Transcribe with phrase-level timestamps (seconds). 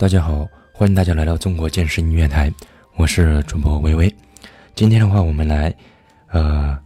[0.00, 2.54] 大家好，欢迎大家来到中国健身音乐台，
[2.94, 4.14] 我是主播微微。
[4.76, 5.74] 今天的话，我们来
[6.30, 6.78] 呃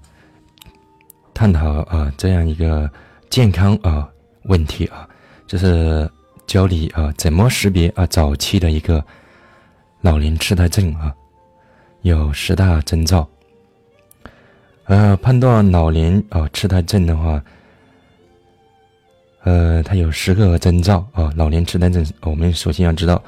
[1.35, 2.91] 探讨啊这样一个
[3.29, 4.09] 健康啊
[4.45, 5.07] 问题啊，
[5.47, 6.11] 就是
[6.47, 9.05] 教你啊怎么识别啊早期的一个
[10.01, 11.15] 老年痴呆症啊，
[12.01, 13.29] 有十大征兆。
[14.85, 17.45] 呃，判断老年啊痴呆症的话。
[19.45, 21.33] 呃，它有十个征兆啊。
[21.37, 23.23] 老年痴呆症，我们首先要知道，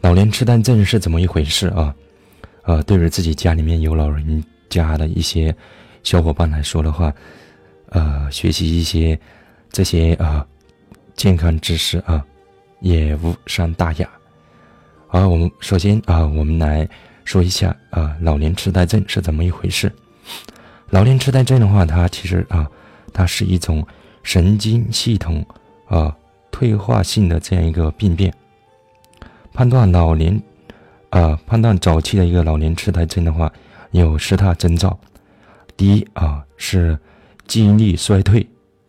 [0.00, 1.92] 老年痴呆症是怎么一回事啊？
[2.62, 5.52] 呃，对于自己家里面有老人家的一些
[6.04, 7.12] 小伙伴来说的话，
[7.88, 9.18] 呃，学习一些
[9.72, 10.46] 这些啊
[11.16, 12.24] 健康知识啊，
[12.80, 14.08] 也无伤大雅。
[15.08, 16.88] 啊，我们首先啊，我们来
[17.24, 19.90] 说一下啊，老年痴呆症是怎么一回事？
[20.90, 22.70] 老年痴呆症的话，它其实啊，
[23.12, 23.84] 它是一种。
[24.28, 25.42] 神经系统
[25.86, 26.14] 啊
[26.50, 28.30] 退化性的这样一个病变，
[29.54, 30.38] 判断老年
[31.08, 33.50] 啊判断早期的一个老年痴呆症的话，
[33.90, 35.00] 有十大征兆。
[35.78, 36.98] 第一啊是
[37.46, 38.46] 记忆力衰退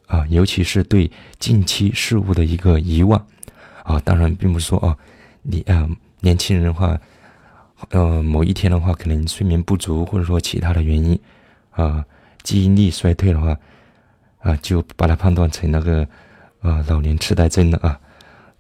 [0.08, 1.10] 啊，尤其是对
[1.40, 3.26] 近期事物的一个遗忘
[3.84, 3.98] 啊。
[4.04, 4.98] 当然，并不是说啊
[5.42, 7.00] 你啊年轻人的话，
[7.92, 11.18] 呃某一天的话可能睡眠不足或者说其他的原因
[11.72, 12.04] 啊
[12.44, 13.58] 记忆力衰退的话。
[14.40, 16.08] 啊，就把它判断成那个，
[16.62, 18.00] 啊，老年痴呆症了啊，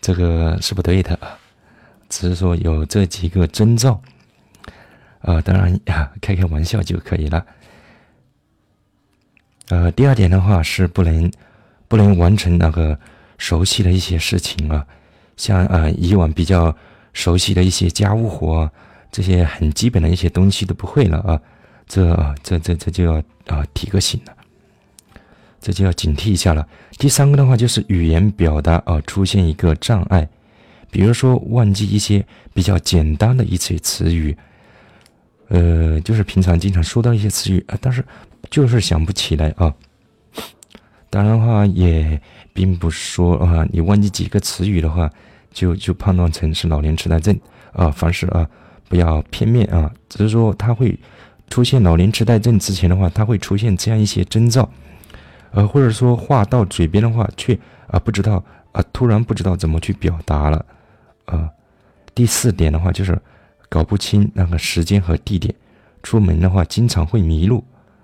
[0.02, 1.38] 这个是不对的啊，
[2.10, 4.02] 只是说有这几个征兆，
[5.22, 7.46] 啊，当然啊，开开玩笑就可以了。
[9.70, 11.32] 呃，第二点的话是不能，
[11.88, 13.00] 不能完成那个
[13.38, 14.86] 熟悉的一些事情啊，
[15.38, 16.76] 像啊以往比较
[17.14, 18.72] 熟悉的一些家务活，啊
[19.12, 21.42] 这些很基本的一些东西都不会了啊，
[21.88, 24.36] 这这这这就要啊提个醒了。
[25.62, 26.68] 这就要警惕一下了。
[26.98, 30.28] 第三个的话就是语言表达啊出现一个障碍，
[30.92, 34.36] 比如说忘记一些比较简单的一些词语，
[35.50, 38.04] 呃，就是平常经常说到一些词语啊，但是
[38.50, 39.74] 就是想不起来啊。
[41.10, 42.20] 当然的话也
[42.54, 45.10] 并不是说啊，你忘记几个词语的话，
[45.52, 47.38] 就就判断成是老年痴呆症
[47.74, 47.90] 啊。
[47.90, 48.48] 凡事啊
[48.88, 50.98] 不要片面啊，只是说他会
[51.50, 54.70] 出现老年痴呆症之前的话，他会出现这样一些征兆。
[55.52, 60.66] 呃，或者说话到嘴边的话，却啊不知道啊，突然不知道怎么去表达了，
[61.26, 61.50] 啊，
[62.14, 63.20] 第四点的话就是
[63.68, 65.54] 搞不清那个时间和地点，
[66.04, 67.64] 出门的话经常会迷路，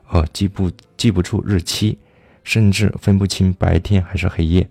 [0.10, 1.98] 呃，记不记不住日期，
[2.44, 4.68] 甚至分不清白天还是黑夜。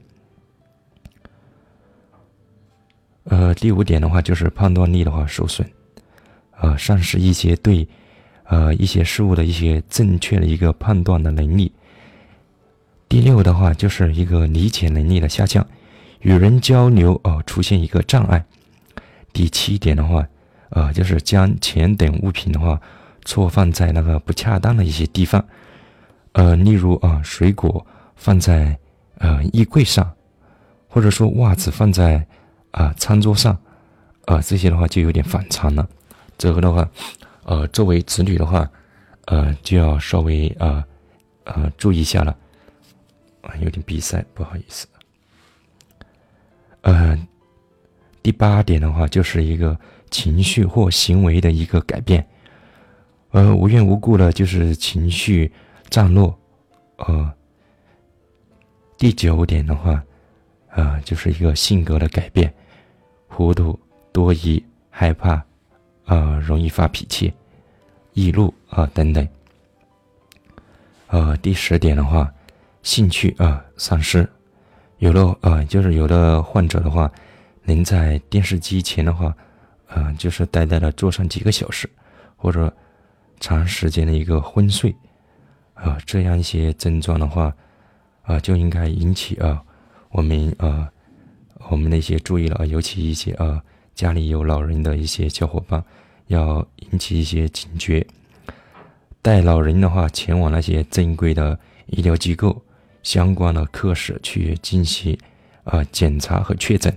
[3.25, 5.67] 呃，第五点的话就是判断力的话受损，
[6.51, 7.89] 啊，丧失一些对，
[8.45, 11.73] 呃一些事物的一些正确的一个判断的能力。
[13.15, 15.65] 第六的话就是一个理解能力的下降，
[16.23, 18.45] 与人交流哦出现一个障碍。
[19.33, 20.27] 第七点的话，
[20.71, 22.81] 呃就是将钱等物品的话
[23.25, 25.45] 错放在那个不恰当的一些地方，
[26.33, 27.87] 呃例如啊水果
[28.17, 28.77] 放在
[29.19, 30.13] 呃衣柜上，
[30.89, 32.27] 或者说袜子放在
[32.73, 33.57] 啊餐桌上，
[34.25, 35.89] 啊这些的话就有点反常了。
[36.37, 36.89] 这个的话，
[37.45, 38.69] 呃作为子女的话，
[39.27, 40.85] 呃就要稍微啊
[41.45, 42.37] 呃注意一下了。
[43.60, 44.87] 有点鼻塞，不好意思。
[46.82, 47.19] 呃，
[48.22, 49.78] 第八点的话，就是一个
[50.10, 52.27] 情绪或行为的一个改变，
[53.31, 55.50] 呃，无缘无故的，就是情绪
[55.88, 56.38] 涨落。
[56.97, 57.33] 呃，
[58.99, 60.04] 第九点的话，
[60.69, 62.53] 啊，就是一个性格的改变，
[63.28, 63.78] 糊涂、
[64.12, 65.43] 多疑、害怕，
[66.04, 67.33] 啊，容易发脾气、
[68.12, 69.27] 易怒啊等等。
[71.06, 72.33] 呃，第十点的话。
[72.84, 74.28] 兴趣啊丧失，
[74.99, 77.11] 有的啊就是有的患者的话，
[77.62, 79.34] 能在电视机前的话，
[79.89, 81.89] 啊就是呆呆的坐上几个小时，
[82.37, 82.71] 或者
[83.41, 84.95] 长时间的一个昏睡，
[85.72, 87.55] 啊这样一些症状的话，
[88.22, 89.62] 啊就应该引起啊
[90.11, 90.87] 我们啊
[91.71, 93.62] 我们的一些注意了啊，尤其一些啊
[93.95, 95.83] 家里有老人的一些小伙伴，
[96.27, 98.07] 要引起一些警觉，
[99.22, 102.63] 带老人的话前往那些正规的医疗机构。
[103.04, 105.16] 相关的科室去进行
[105.62, 106.92] 啊检查和确诊。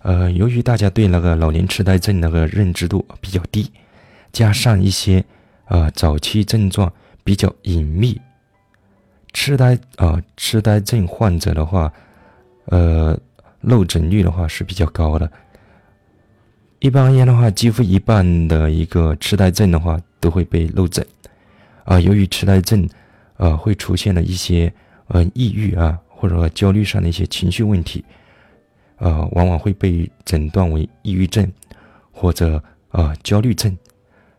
[0.00, 3.70] 呃，由于大家对那个老年痴呆症那个认知度比较低，
[4.32, 5.24] 加上一些
[5.66, 6.92] 啊早期症状
[7.22, 8.20] 比较隐秘，
[9.32, 11.92] 痴呆啊痴呆症患者的话，
[12.64, 13.16] 呃
[13.60, 15.30] 漏诊率的话是比较高的。
[16.80, 21.06] 一般而言的话，几乎一半的一个痴呆症的话都会被漏诊。
[21.84, 22.88] 啊，由于痴呆症。
[23.42, 24.72] 呃，会出现的一些
[25.08, 28.04] 呃抑郁啊，或者说焦虑上的一些情绪问题，
[28.98, 31.52] 呃，往往会被诊断为抑郁症
[32.12, 32.62] 或者
[32.92, 33.76] 呃焦虑症。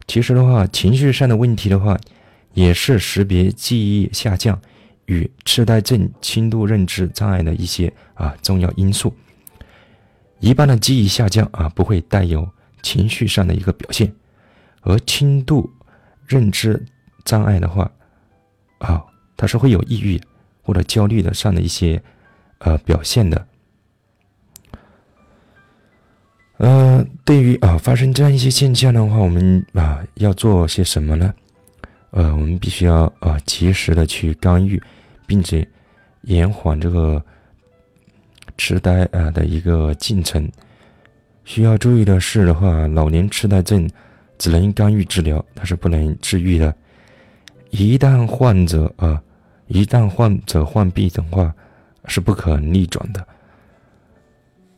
[0.08, 2.00] 其实的话，情绪上的问题的话，
[2.54, 4.58] 也是识别记忆下降
[5.08, 9.14] 与痴呆症轻度认知障碍的一些啊重要因素。
[10.40, 12.48] 一般的记忆下降啊，不会带有
[12.82, 14.14] 情绪上的一个表现，
[14.80, 15.70] 而轻度
[16.26, 16.86] 认知
[17.26, 17.92] 障碍的话，
[18.84, 19.04] 啊，
[19.36, 20.22] 他是会有抑郁
[20.62, 22.02] 或者焦虑的上的一些
[22.60, 23.48] 呃表现的。
[26.58, 31.34] 呃，对于啊发生这样一些现象的话，我们啊要做些什么呢？
[32.12, 34.82] 呃，我们必须要啊及时的去干预，
[35.26, 35.68] 并且
[36.22, 37.24] 延缓这个。
[38.56, 40.48] 痴呆啊的一个进程，
[41.44, 43.90] 需要注意的是的话，老年痴呆症
[44.38, 46.74] 只能干预治疗，它是不能治愈的。
[47.74, 49.20] 一旦患者啊，
[49.66, 51.52] 一旦患者患病的话，
[52.06, 53.28] 是不可逆转的。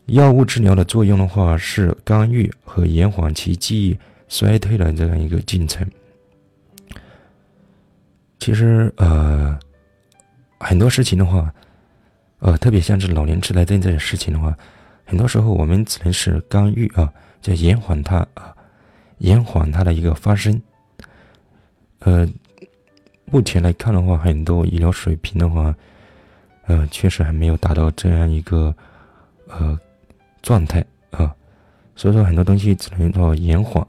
[0.05, 3.99] 药物治疗的作用的话，是干预和延缓其记忆
[4.29, 5.85] 衰退的这样一个进程。
[8.39, 9.59] 其实呃，
[10.59, 11.53] 很多事情的话。
[12.39, 14.55] 呃，特别像是老年痴呆症这件事情的话，
[15.03, 17.11] 很多时候我们只能是干预啊，
[17.41, 18.55] 就延缓它啊，
[19.17, 20.61] 延缓它的一个发生。
[21.99, 22.27] 呃，
[23.35, 25.75] 目前来看的话，很多医疗水平的话，
[26.67, 28.73] 呃，确实还没有达到这样一个
[29.49, 29.77] 呃
[30.41, 30.79] 状态
[31.11, 31.35] 啊，
[31.97, 33.85] 所以说很多东西只能说延缓。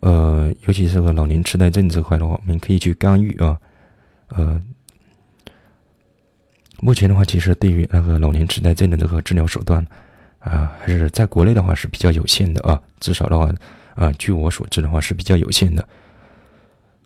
[0.00, 3.56] 呃，尤其是个老年痴呆症这块的话，我们可以去干预啊，
[4.30, 4.60] 呃。
[6.80, 9.86] 目前的话，其实对于那个老年痴呆症的这个治疗手段，
[10.40, 12.82] 啊，还是在国内的话是比较有限的啊。
[12.98, 13.48] 至少的话，
[13.94, 15.88] 啊，据我所知的话是比较有限的。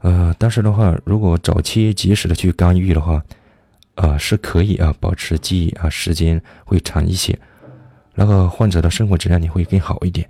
[0.04, 3.22] 呃，但是的话，如果早期及时的去干预的话，
[3.94, 7.38] 啊，是可以啊，保持记忆啊时间会长一些，
[8.14, 10.28] 那个患者的生活质量也会更好一点。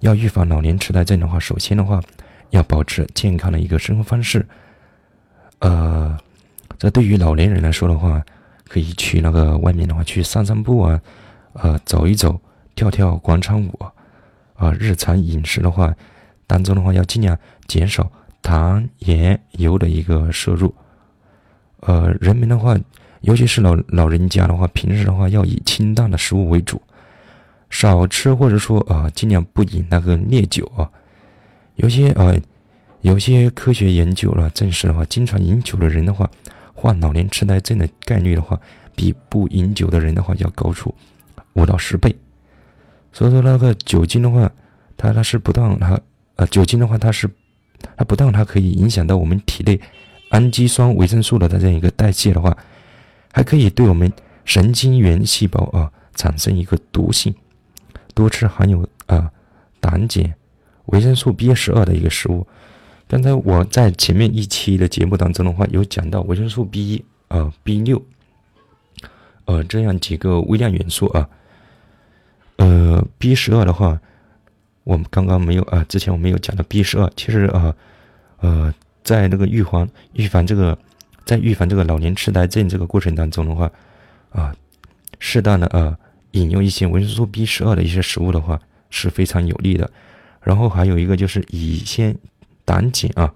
[0.00, 1.98] 要预防老年痴呆症的话，首先的话，
[2.50, 4.46] 要保持健康的一个生活方式。
[5.60, 6.14] 呃，
[6.76, 8.22] 这对于老年人来说的话，
[8.68, 11.00] 可以去那个外面的话，去散散步啊，
[11.54, 12.38] 呃，走一走，
[12.74, 13.86] 跳跳广场舞，
[14.56, 15.94] 啊，日常饮食的话，
[16.46, 18.12] 当中的话要尽量减少
[18.46, 20.72] 糖、盐、油的一个摄入。
[21.80, 22.78] 呃，人们的话，
[23.22, 26.80] 尤其是老老人家的话，平时的话要以清淡的食物为主，
[27.68, 30.88] 少吃或者说啊，尽量不饮那个烈酒啊。
[31.74, 32.32] 有些啊，
[33.00, 36.30] 有些科学研究了证实的话，经常饮酒的人的话。
[36.78, 38.60] 患老年痴呆症的概率的话，
[38.94, 40.94] 比不饮酒的人的话要高出
[41.54, 42.14] 五到十倍。
[43.14, 44.52] 所以说，那个酒精的话，
[44.94, 45.98] 它它是不当它
[46.34, 47.26] 呃，酒精的话，它是
[47.96, 49.80] 它不但它可以影响到我们体内
[50.30, 52.56] 氨基酸维生素的这样一个代谢的话，
[53.32, 54.12] 还可以对我们
[54.44, 57.34] 神经元细胞啊产生一个毒性。
[58.14, 59.30] 多吃含有啊
[59.78, 60.34] 胆碱、
[60.86, 62.46] 维生素 B 十二的一个食物。
[63.08, 68.02] 刚才我在前面一期的节目当中的话，有讲到维生素 B 一啊、B 六，
[69.44, 71.28] 呃，这样几个微量元素啊。
[72.56, 74.00] 呃，B 十二的话，
[74.86, 77.10] 我们刚刚没有啊，之前我们有讲到 B 十二。
[77.16, 77.74] 其实啊，
[78.38, 78.72] 呃，
[79.02, 80.78] 在那个预防预防这个，
[81.24, 83.68] 在预防这个老年痴呆症这个过程当中的话，
[84.30, 84.54] 啊，
[85.18, 85.98] 适当的啊，
[86.30, 89.90] 饮用一些维生素 B 十二的一些食物的话是非常有利的。
[90.40, 92.14] 然后还有一个就是乙酰。
[92.64, 93.32] 胆碱啊，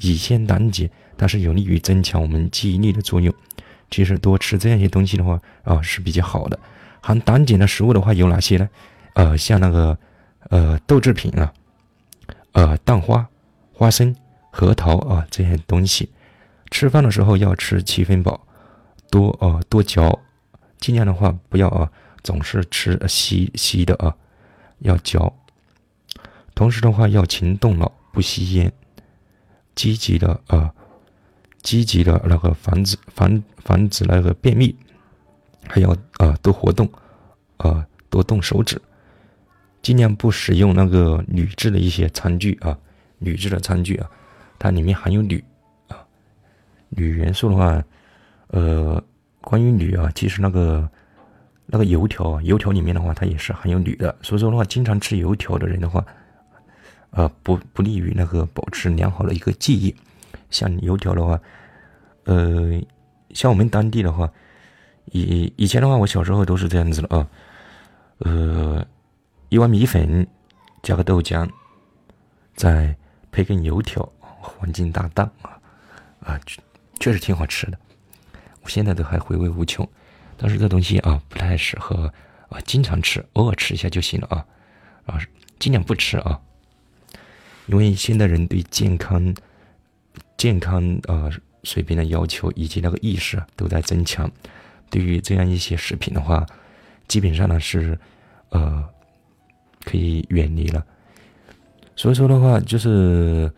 [0.00, 3.32] 乙酰胆碱，它是有利于增强我们记忆力的作用。
[3.90, 6.58] 其实多吃这样一些东西的话啊是比较好的。
[7.00, 8.68] 含胆碱的食物的话有哪些呢？
[9.14, 9.98] 呃，像那个
[10.48, 11.52] 呃豆制品啊，
[12.52, 13.28] 呃蛋花、
[13.72, 14.14] 花生、
[14.50, 16.10] 核桃啊这些东西。
[16.70, 18.46] 吃饭的时候要吃七分饱，
[19.10, 20.20] 多啊多嚼，
[20.78, 21.90] 尽量的话不要啊
[22.22, 24.14] 总是吃稀稀的啊，
[24.80, 25.34] 要嚼。
[26.54, 27.92] 同时的话要勤动脑。
[28.10, 28.72] 不吸烟，
[29.76, 30.74] 积极的啊，
[31.62, 34.74] 积极的那个防止防防止那个便秘，
[35.68, 36.90] 还要啊多活动，
[37.58, 38.80] 啊多动手指，
[39.82, 42.78] 尽量不使用那个铝制的一些餐具啊，
[43.18, 44.10] 铝制的餐具啊，
[44.58, 45.42] 它里面含有铝
[45.88, 45.96] 啊，
[46.90, 47.82] 铝元素的话，
[48.48, 49.02] 呃，
[49.40, 50.88] 关于铝啊，其实那个
[51.66, 56.04] 那个油条啊，油条里面的话，它也是含有铝的，所以说的话，经常吃油条的人的话。
[57.10, 59.94] 呃，不不利于那个保持良好的一个记忆。
[60.50, 61.40] 像油条的话，
[62.24, 62.78] 呃，
[63.30, 64.30] 像我们当地的话，
[65.06, 67.26] 以以前的话，我小时候都是这样子的啊。
[68.18, 68.86] 呃，
[69.50, 70.26] 一碗米粉
[70.82, 71.48] 加个豆浆，
[72.54, 72.94] 再
[73.32, 75.58] 配根油条，黄金搭档啊
[76.20, 76.38] 啊，
[77.00, 77.78] 确实挺好吃的。
[78.60, 79.88] 我现在都还回味无穷。
[80.36, 82.12] 但是这东西啊，不太适合
[82.50, 84.46] 啊，经常吃，偶尔吃一下就行了啊，
[85.06, 85.20] 啊，
[85.58, 86.40] 尽量不吃啊，
[87.66, 89.34] 因为现代人对健康、
[90.36, 91.30] 健康啊
[91.64, 94.30] 水平的要求以及那个意识都在增强，
[94.90, 96.46] 对于这样一些食品的话，
[97.08, 97.98] 基本上呢是
[98.50, 98.86] 呃
[99.88, 100.84] 可以远离了。
[101.96, 103.50] 所以说的话，就是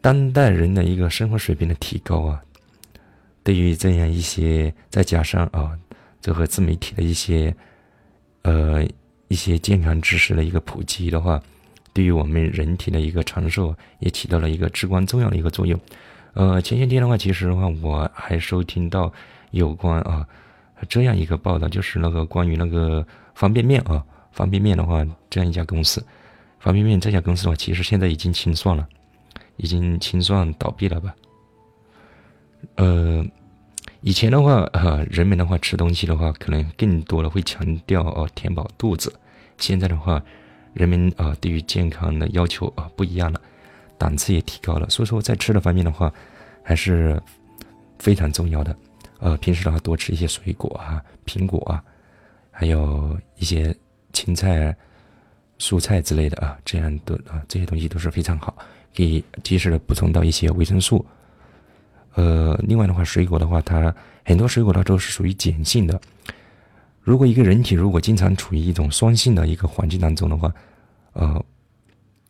[0.00, 2.40] 当代人的一个生活水平的提高啊，
[3.42, 5.76] 对于这样一些再加上啊，
[6.20, 7.54] 这个自媒体的一些
[8.42, 8.84] 呃
[9.28, 11.40] 一些健康知识的一个普及的话，
[11.92, 15.78] 对于我们人体的一个长寿也起到了一个至关重要的一个作用。
[16.34, 19.12] 呃，前些天的话，其实的话我还收听到
[19.52, 20.26] 有关啊
[20.88, 24.04] 这样一个报道，就是那个关于那个方便面啊，
[24.36, 26.04] 方便面的话，这样一家公司。
[26.60, 28.86] 方便面这家公司的话，其实现在已经清算了，
[29.56, 31.14] 已经清算倒闭了吧？
[32.74, 33.24] 呃，
[34.02, 39.10] 以前的话，呃，人们的话吃东西的话，可能更多的会强调哦填饱肚子。
[39.56, 40.22] 现在的话，
[40.74, 43.40] 人们啊对于健康的要求啊不一样了，
[43.96, 44.86] 档次也提高了。
[44.90, 46.12] 所以说，在吃的方面的话，
[46.62, 47.18] 还是
[47.98, 48.76] 非常重要的。
[49.18, 51.82] 呃，平时的话多吃一些水果啊，苹果啊，
[52.50, 53.74] 还有一些
[54.16, 54.74] 青菜。
[55.58, 58.54] 蔬菜之类的啊，这样的啊，这些东西都是非常好，
[58.94, 61.02] 可以及时的补充到一些维生素。
[62.12, 65.98] 呃，另外的话，水果的话，它很多水果它都是属于碱性的。
[67.00, 70.52] 如果一个人体如果经常处于一种酸性的一个环境当中的话，
[71.14, 71.44] 呃，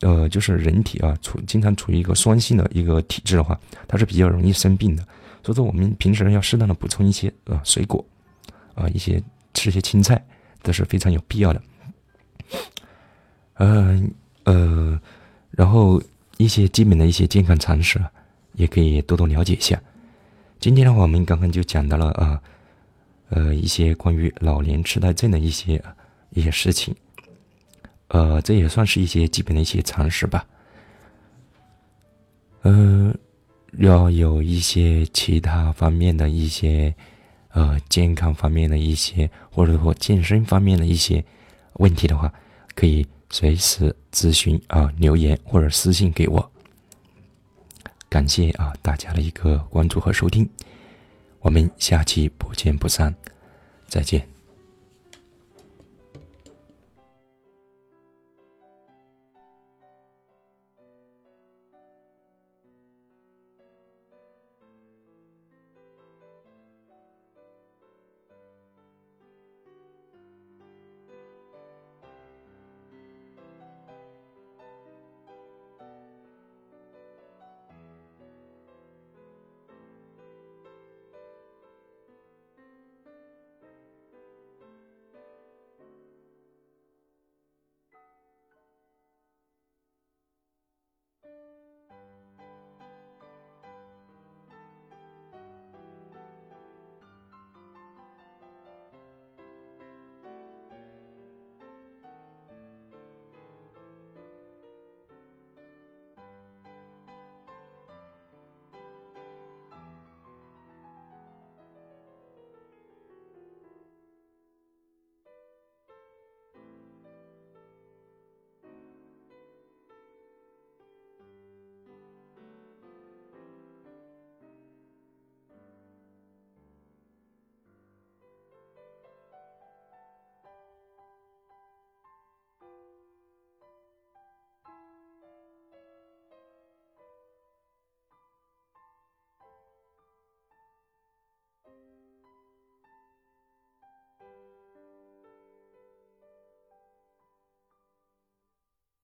[0.03, 5.03] 呃，就是人体啊处经常处于一个酸性的一个体质的话，它是比较容易生病的。
[5.43, 8.07] 所以说，我们平时要适当的补充一些呃水果，
[8.77, 9.21] 啊，一些
[9.53, 10.25] 吃一些青菜
[10.63, 11.61] 都是非常有必要的。
[13.59, 14.11] 嗯
[14.45, 15.01] 呃，
[15.51, 16.01] 然后
[16.37, 17.99] 一些基本的一些健康常识，
[18.53, 19.81] 也可以多多了解一下。
[20.61, 22.41] 今天的话，我们刚刚就讲到了啊，
[23.31, 25.83] 呃，一些关于老年痴呆症的一些
[26.31, 26.95] 一些事情，
[28.09, 30.47] 呃，这也算是一些基本的一些常识吧。
[32.63, 33.17] 嗯，
[33.79, 36.95] 要有一些其他方面的一些
[37.53, 41.25] 呃健康方面的一些，或者说健身方面的一些
[41.75, 42.33] 问题的话，
[42.75, 43.07] 可以。
[43.39, 46.51] 随时咨询啊，留言或者私信给我。
[48.09, 50.49] 感谢啊大家的一个关注和收听，
[51.41, 53.15] 我们下期不见不散，
[53.89, 54.36] 再见。